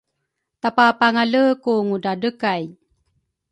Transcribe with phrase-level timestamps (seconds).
[0.61, 2.63] tapapangale ku Ngudradrekay